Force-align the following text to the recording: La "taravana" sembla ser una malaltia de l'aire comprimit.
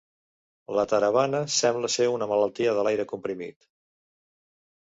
La 0.77 0.85
"taravana" 0.93 1.41
sembla 1.57 1.91
ser 1.97 2.07
una 2.13 2.29
malaltia 2.33 2.75
de 2.79 2.87
l'aire 2.89 3.09
comprimit. 3.15 3.73